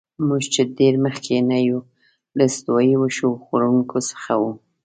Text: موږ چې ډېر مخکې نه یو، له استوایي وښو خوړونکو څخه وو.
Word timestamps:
موږ 0.27 0.43
چې 0.53 0.61
ډېر 0.77 0.93
مخکې 1.05 1.35
نه 1.49 1.57
یو، 1.67 1.79
له 2.37 2.43
استوایي 2.49 2.95
وښو 2.97 3.29
خوړونکو 3.43 3.97
څخه 4.09 4.33
وو. 4.41 4.51